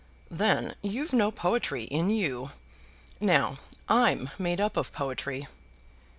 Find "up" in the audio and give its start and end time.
4.59-4.75